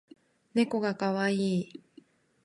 [0.55, 1.83] ねこがかわいい